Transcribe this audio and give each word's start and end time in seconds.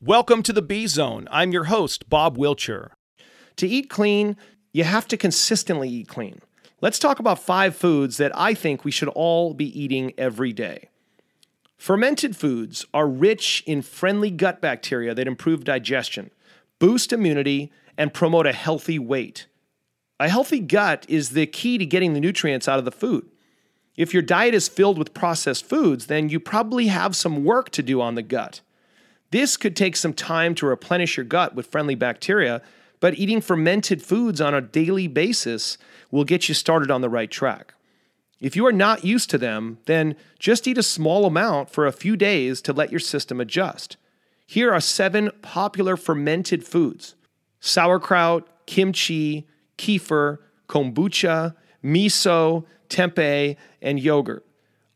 Welcome 0.00 0.44
to 0.44 0.52
the 0.52 0.62
B 0.62 0.86
Zone. 0.86 1.26
I'm 1.28 1.50
your 1.50 1.64
host, 1.64 2.08
Bob 2.08 2.38
Wilcher. 2.38 2.90
To 3.56 3.66
eat 3.66 3.90
clean, 3.90 4.36
you 4.72 4.84
have 4.84 5.08
to 5.08 5.16
consistently 5.16 5.88
eat 5.88 6.06
clean. 6.06 6.38
Let's 6.80 7.00
talk 7.00 7.18
about 7.18 7.40
five 7.40 7.74
foods 7.74 8.16
that 8.18 8.30
I 8.38 8.54
think 8.54 8.84
we 8.84 8.92
should 8.92 9.08
all 9.08 9.54
be 9.54 9.66
eating 9.76 10.12
every 10.16 10.52
day. 10.52 10.90
Fermented 11.76 12.36
foods 12.36 12.86
are 12.94 13.08
rich 13.08 13.64
in 13.66 13.82
friendly 13.82 14.30
gut 14.30 14.60
bacteria 14.60 15.16
that 15.16 15.26
improve 15.26 15.64
digestion, 15.64 16.30
boost 16.78 17.12
immunity, 17.12 17.72
and 17.96 18.14
promote 18.14 18.46
a 18.46 18.52
healthy 18.52 19.00
weight. 19.00 19.48
A 20.20 20.28
healthy 20.28 20.60
gut 20.60 21.06
is 21.08 21.30
the 21.30 21.46
key 21.46 21.76
to 21.76 21.84
getting 21.84 22.12
the 22.12 22.20
nutrients 22.20 22.68
out 22.68 22.78
of 22.78 22.84
the 22.84 22.92
food. 22.92 23.28
If 23.96 24.14
your 24.14 24.22
diet 24.22 24.54
is 24.54 24.68
filled 24.68 24.96
with 24.96 25.12
processed 25.12 25.64
foods, 25.64 26.06
then 26.06 26.28
you 26.28 26.38
probably 26.38 26.86
have 26.86 27.16
some 27.16 27.42
work 27.42 27.70
to 27.70 27.82
do 27.82 28.00
on 28.00 28.14
the 28.14 28.22
gut. 28.22 28.60
This 29.30 29.56
could 29.56 29.76
take 29.76 29.96
some 29.96 30.14
time 30.14 30.54
to 30.56 30.66
replenish 30.66 31.16
your 31.16 31.24
gut 31.24 31.54
with 31.54 31.66
friendly 31.66 31.94
bacteria, 31.94 32.62
but 33.00 33.18
eating 33.18 33.40
fermented 33.40 34.02
foods 34.02 34.40
on 34.40 34.54
a 34.54 34.60
daily 34.60 35.06
basis 35.06 35.78
will 36.10 36.24
get 36.24 36.48
you 36.48 36.54
started 36.54 36.90
on 36.90 37.00
the 37.00 37.08
right 37.08 37.30
track. 37.30 37.74
If 38.40 38.56
you 38.56 38.64
are 38.66 38.72
not 38.72 39.04
used 39.04 39.30
to 39.30 39.38
them, 39.38 39.78
then 39.86 40.16
just 40.38 40.66
eat 40.66 40.78
a 40.78 40.82
small 40.82 41.26
amount 41.26 41.70
for 41.70 41.86
a 41.86 41.92
few 41.92 42.16
days 42.16 42.62
to 42.62 42.72
let 42.72 42.90
your 42.90 43.00
system 43.00 43.40
adjust. 43.40 43.96
Here 44.46 44.72
are 44.72 44.80
seven 44.80 45.30
popular 45.42 45.96
fermented 45.96 46.64
foods 46.64 47.14
sauerkraut, 47.60 48.48
kimchi, 48.66 49.46
kefir, 49.76 50.38
kombucha, 50.68 51.54
miso, 51.84 52.64
tempeh, 52.88 53.56
and 53.82 54.00
yogurt. 54.00 54.46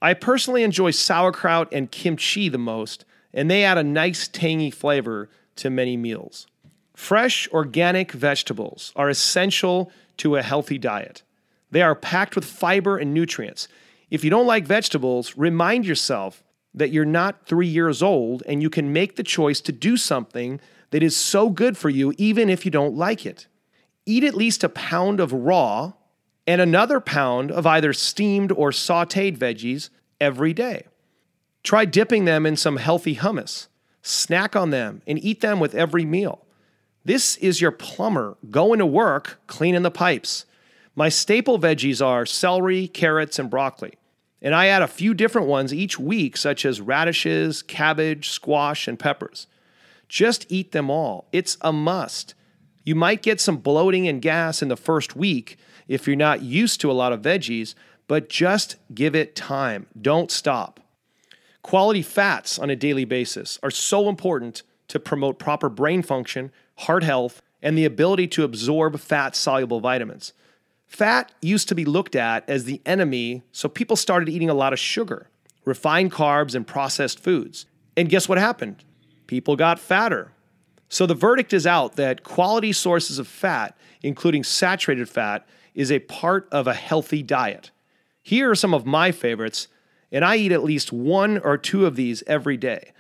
I 0.01 0.15
personally 0.15 0.63
enjoy 0.63 0.93
sauerkraut 0.93 1.69
and 1.73 1.91
kimchi 1.91 2.49
the 2.49 2.59
most 2.59 3.05
and 3.33 3.51
they 3.51 3.65
add 3.65 3.79
a 3.79 3.85
nice 3.85 4.29
tangy 4.29 4.71
flavor 4.71 5.29
to 5.57 5.71
many 5.71 5.97
meals. 5.97 6.47
Fresh, 6.95 7.49
organic 7.51 8.13
vegetables 8.13 8.93
are 8.95 9.09
essential 9.09 9.91
to 10.19 10.37
a 10.37 10.43
healthy 10.43 10.79
diet. 10.79 11.23
They 11.71 11.83
are 11.83 11.95
packed 11.95 12.35
with 12.37 12.45
fiber 12.45 12.99
and 12.99 13.15
nutrients. 13.15 13.67
If 14.11 14.25
you 14.25 14.31
don't 14.31 14.47
like 14.47 14.67
vegetables, 14.67 15.37
remind 15.37 15.87
yourself 15.87 16.45
that 16.75 16.91
you're 16.91 17.05
not 17.05 17.47
three 17.47 17.67
years 17.67 18.03
old 18.03 18.43
and 18.47 18.63
you 18.63 18.71
can 18.71 18.93
make 18.93 19.17
the 19.17 19.23
choice 19.23 19.61
to 19.63 19.73
do 19.73 19.97
something 19.97 20.61
that 20.91 21.03
is 21.03 21.17
so 21.17 21.49
good 21.49 21.77
for 21.77 21.89
you, 21.89 22.15
even 22.19 22.51
if 22.51 22.65
you 22.65 22.71
don't 22.71 22.95
like 22.95 23.25
it. 23.25 23.47
Eat 24.05 24.25
at 24.25 24.35
least 24.35 24.63
a 24.65 24.69
pound 24.69 25.21
of 25.21 25.33
raw 25.33 25.93
and 26.47 26.61
another 26.61 27.01
pound 27.01 27.51
of 27.51 27.67
either 27.67 27.93
steamed 27.93 28.53
or 28.53 28.71
sauteed 28.71 29.37
veggies 29.39 29.89
every 30.21 30.53
day. 30.53 30.87
Try 31.63 31.85
dipping 31.85 32.25
them 32.25 32.45
in 32.45 32.57
some 32.57 32.77
healthy 32.77 33.17
hummus. 33.17 33.69
Snack 34.03 34.57
on 34.57 34.71
them 34.71 35.03
and 35.07 35.23
eat 35.23 35.41
them 35.41 35.61
with 35.61 35.75
every 35.75 36.05
meal. 36.05 36.45
This 37.05 37.37
is 37.37 37.61
your 37.61 37.71
plumber 37.71 38.37
going 38.51 38.79
to 38.79 38.87
work 38.87 39.41
cleaning 39.47 39.83
the 39.83 39.91
pipes. 39.91 40.45
My 40.95 41.09
staple 41.09 41.59
veggies 41.59 42.05
are 42.05 42.27
celery, 42.27 42.89
carrots, 42.89 43.39
and 43.39 43.49
broccoli. 43.49 43.95
And 44.41 44.55
I 44.55 44.67
add 44.67 44.83
a 44.83 44.89
few 44.89 45.15
different 45.15 45.47
ones 45.47 45.73
each 45.73 45.99
week, 45.99 46.37
such 46.37 46.65
as 46.65 46.81
radishes, 46.81 47.63
cabbage, 47.63 48.29
squash, 48.29 48.89
and 48.89 48.99
peppers. 48.99 49.47
Just 50.09 50.51
eat 50.51 50.73
them 50.73 50.91
all. 50.91 51.29
It's 51.33 51.57
a 51.61 51.73
must. 51.73 52.35
You 52.85 52.97
might 52.97 53.23
get 53.23 53.41
some 53.41 53.59
bloating 53.59 54.09
and 54.09 54.21
gas 54.21 54.61
in 54.61 54.69
the 54.69 54.77
first 54.77 55.15
week 55.17 55.57
if 55.87 56.07
you're 56.07 56.17
not 56.17 56.43
used 56.43 56.81
to 56.81 56.91
a 56.91 56.93
lot 56.93 57.13
of 57.13 57.23
veggies, 57.23 57.75
but 58.09 58.29
just 58.29 58.77
give 58.93 59.15
it 59.15 59.37
time. 59.37 59.87
Don't 60.01 60.31
stop. 60.31 60.81
Quality 61.63 62.03
fats 62.03 62.59
on 62.59 62.71
a 62.71 62.77
daily 62.77 63.05
basis 63.05 63.59
are 63.63 63.71
so 63.71 64.09
important 64.09 64.63
to 64.89 64.99
promote 64.99 65.39
proper 65.39 65.69
brain 65.69 66.03
function, 66.03 66.53
heart 66.79 67.05
health, 67.05 67.41
and 67.63 67.79
the 67.79 67.85
ability 67.85 68.27
to 68.27 68.45
absorb 68.45 68.99
fat 68.99 69.37
soluble 69.37 69.81
vitamins. 69.81 70.33
Fat 70.87 71.33
used 71.41 71.69
to 71.69 71.75
be 71.75 71.85
looked 71.85 72.17
at 72.17 72.47
as 72.49 72.65
the 72.65 72.83
enemy, 72.85 73.43
so 73.53 73.69
people 73.69 73.97
started 73.97 74.29
eating 74.29 74.51
a 74.51 74.55
lot 74.55 74.73
of 74.73 74.79
sugar, 74.79 75.29
refined 75.65 76.13
carbs, 76.13 76.55
and 76.55 76.67
processed 76.67 77.21
foods. 77.21 77.65
And 77.97 78.11
guess 78.11 78.29
what 78.29 78.39
happened? 78.39 78.85
People 79.27 79.57
got 79.57 79.79
fatter. 79.79 80.33
So 80.89 81.07
the 81.07 81.15
verdict 81.15 81.55
is 81.55 81.67
out 81.67 81.97
that 81.97 82.25
quality 82.25 82.73
sources 82.73 83.19
of 83.19 83.27
fat, 83.27 83.75
including 84.03 84.45
saturated 84.45 85.09
fat, 85.09 85.47
is 85.75 85.91
a 85.91 86.01
part 86.01 86.47
of 86.53 86.67
a 86.67 86.75
healthy 86.75 87.23
diet. 87.23 87.71
Here 88.21 88.51
are 88.51 88.55
some 88.55 88.75
of 88.75 88.85
my 88.85 89.13
favorites 89.13 89.69
and 90.13 90.25
I 90.25 90.37
eat 90.37 90.53
at 90.53 90.63
least 90.63 90.93
one 90.93 91.39
or 91.39 91.57
two 91.57 91.87
of 91.87 91.97
these 91.97 92.23
every 92.27 92.57
day. 92.57 92.93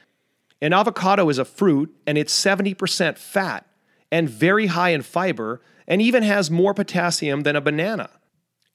An 0.60 0.72
avocado 0.72 1.28
is 1.28 1.38
a 1.38 1.44
fruit, 1.44 1.94
and 2.06 2.16
it's 2.16 2.34
70% 2.34 3.18
fat 3.18 3.66
and 4.10 4.28
very 4.28 4.66
high 4.66 4.90
in 4.90 5.02
fiber, 5.02 5.60
and 5.86 6.00
even 6.00 6.22
has 6.22 6.50
more 6.50 6.74
potassium 6.74 7.42
than 7.42 7.56
a 7.56 7.60
banana. 7.60 8.10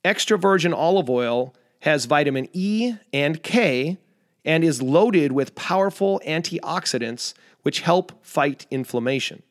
Extra 0.03 0.37
virgin 0.37 0.73
olive 0.73 1.09
oil 1.09 1.53
has 1.81 2.05
vitamin 2.05 2.47
E 2.53 2.95
and 3.13 3.41
K 3.43 3.97
and 4.43 4.63
is 4.63 4.81
loaded 4.81 5.31
with 5.31 5.55
powerful 5.55 6.21
antioxidants 6.25 7.33
which 7.61 7.81
help 7.81 8.25
fight 8.25 8.65
inflammation. 8.71 9.43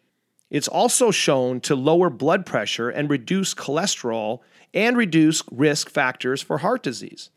It's 0.51 0.69
also 0.69 1.11
shown 1.11 1.61
to 1.61 1.75
lower 1.75 2.09
blood 2.09 2.47
pressure 2.47 2.89
and 2.89 3.11
reduce 3.11 3.55
cholesterol 3.55 4.41
and 4.73 4.97
reduce 4.97 5.43
risk 5.51 5.91
factors 5.91 6.41
for 6.41 6.59
heart 6.59 6.83
disease. 6.83 7.31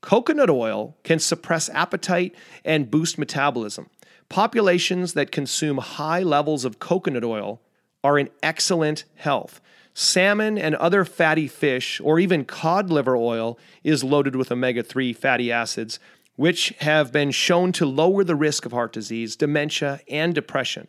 Coconut 0.00 0.50
oil 0.50 0.96
can 1.02 1.18
suppress 1.18 1.68
appetite 1.70 2.34
and 2.64 2.90
boost 2.90 3.18
metabolism. 3.18 3.88
Populations 4.28 5.14
that 5.14 5.30
consume 5.30 5.78
high 5.78 6.22
levels 6.22 6.64
of 6.64 6.78
coconut 6.78 7.24
oil 7.24 7.60
are 8.02 8.18
in 8.18 8.30
excellent 8.42 9.04
health. 9.16 9.60
Salmon 9.94 10.58
and 10.58 10.74
other 10.74 11.04
fatty 11.04 11.48
fish, 11.48 12.00
or 12.04 12.20
even 12.20 12.44
cod 12.44 12.90
liver 12.90 13.16
oil, 13.16 13.58
is 13.82 14.04
loaded 14.04 14.36
with 14.36 14.52
omega 14.52 14.82
3 14.82 15.12
fatty 15.12 15.50
acids, 15.50 15.98
which 16.36 16.74
have 16.80 17.10
been 17.10 17.30
shown 17.30 17.72
to 17.72 17.86
lower 17.86 18.22
the 18.22 18.36
risk 18.36 18.66
of 18.66 18.72
heart 18.72 18.92
disease, 18.92 19.36
dementia, 19.36 20.00
and 20.08 20.34
depression. 20.34 20.86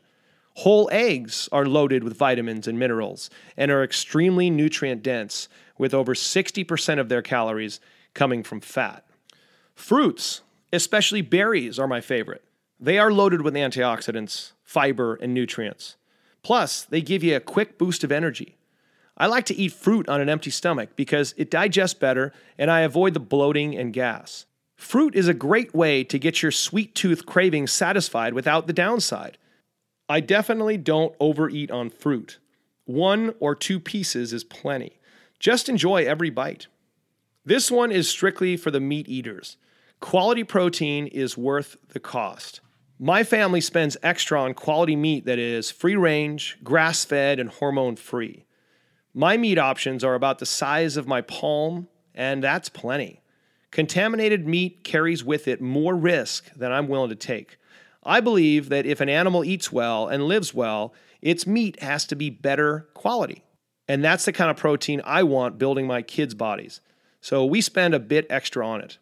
Whole 0.55 0.89
eggs 0.91 1.47
are 1.51 1.65
loaded 1.65 2.03
with 2.03 2.17
vitamins 2.17 2.67
and 2.67 2.77
minerals 2.77 3.29
and 3.55 3.71
are 3.71 3.83
extremely 3.83 4.49
nutrient 4.49 5.03
dense, 5.03 5.47
with 5.77 5.93
over 5.93 6.13
60% 6.13 6.99
of 6.99 7.07
their 7.07 7.21
calories 7.21 7.79
coming 8.17 8.43
from 8.43 8.59
fat. 8.59 9.05
Fruits, 9.75 10.41
especially 10.73 11.21
berries, 11.21 11.79
are 11.79 11.87
my 11.87 12.01
favorite. 12.01 12.43
They 12.79 12.97
are 12.99 13.11
loaded 13.11 13.41
with 13.41 13.53
antioxidants, 13.53 14.51
fiber, 14.63 15.15
and 15.15 15.33
nutrients. 15.33 15.95
Plus, 16.43 16.83
they 16.83 17.01
give 17.01 17.23
you 17.23 17.35
a 17.35 17.39
quick 17.39 17.77
boost 17.77 18.03
of 18.03 18.11
energy. 18.11 18.57
I 19.17 19.27
like 19.27 19.45
to 19.45 19.55
eat 19.55 19.71
fruit 19.71 20.09
on 20.09 20.19
an 20.19 20.29
empty 20.29 20.51
stomach 20.51 20.89
because 20.95 21.33
it 21.37 21.49
digests 21.49 21.97
better 21.97 22.33
and 22.57 22.69
I 22.69 22.81
avoid 22.81 23.13
the 23.13 23.19
bloating 23.19 23.75
and 23.75 23.93
gas. 23.93 24.45
Fruit 24.75 25.15
is 25.15 25.27
a 25.27 25.33
great 25.33 25.73
way 25.73 26.03
to 26.03 26.19
get 26.19 26.43
your 26.43 26.51
sweet 26.51 26.93
tooth 26.93 27.25
cravings 27.25 27.71
satisfied 27.71 28.33
without 28.33 28.67
the 28.67 28.73
downside. 28.73 29.37
I 30.07 30.19
definitely 30.19 30.77
don't 30.77 31.15
overeat 31.19 31.71
on 31.71 31.89
fruit. 31.89 32.37
One 32.85 33.33
or 33.39 33.55
two 33.55 33.79
pieces 33.79 34.33
is 34.33 34.43
plenty. 34.43 34.99
Just 35.39 35.67
enjoy 35.67 36.05
every 36.05 36.29
bite. 36.29 36.67
This 37.47 37.71
one 37.71 37.93
is 37.93 38.09
strictly 38.09 38.57
for 38.57 38.71
the 38.71 38.81
meat 38.81 39.07
eaters. 39.07 39.55
Quality 40.01 40.43
protein 40.43 41.07
is 41.07 41.37
worth 41.37 41.77
the 41.87 41.99
cost. 42.01 42.59
My 42.99 43.23
family 43.23 43.61
spends 43.61 43.95
extra 44.03 44.41
on 44.41 44.53
quality 44.53 44.97
meat 44.97 45.23
that 45.23 45.39
is 45.39 45.71
free 45.71 45.95
range, 45.95 46.57
grass 46.61 47.05
fed, 47.05 47.39
and 47.39 47.49
hormone 47.49 47.95
free. 47.95 48.43
My 49.13 49.37
meat 49.37 49.57
options 49.57 50.03
are 50.03 50.13
about 50.13 50.39
the 50.39 50.45
size 50.45 50.97
of 50.97 51.07
my 51.07 51.21
palm, 51.21 51.87
and 52.13 52.43
that's 52.43 52.67
plenty. 52.67 53.21
Contaminated 53.71 54.45
meat 54.45 54.83
carries 54.83 55.23
with 55.23 55.47
it 55.47 55.61
more 55.61 55.95
risk 55.95 56.53
than 56.53 56.73
I'm 56.73 56.89
willing 56.89 57.11
to 57.11 57.15
take. 57.15 57.57
I 58.03 58.19
believe 58.19 58.67
that 58.67 58.85
if 58.85 58.99
an 58.99 59.07
animal 59.07 59.45
eats 59.45 59.71
well 59.71 60.09
and 60.09 60.23
lives 60.23 60.53
well, 60.53 60.93
its 61.21 61.47
meat 61.47 61.81
has 61.81 62.05
to 62.07 62.15
be 62.17 62.29
better 62.29 62.89
quality. 62.93 63.45
And 63.87 64.03
that's 64.03 64.25
the 64.25 64.33
kind 64.33 64.51
of 64.51 64.57
protein 64.57 65.01
I 65.05 65.23
want 65.23 65.57
building 65.57 65.87
my 65.87 66.01
kids' 66.01 66.33
bodies. 66.33 66.81
So 67.21 67.45
we 67.45 67.61
spend 67.61 67.93
a 67.93 67.99
bit 67.99 68.27
extra 68.29 68.65
on 68.65 68.81
it. 68.81 68.97